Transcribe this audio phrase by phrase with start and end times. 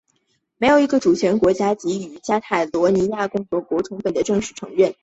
[0.57, 4.95] 没有一个主权国家给予加泰罗尼亚共和国充分的正式承认。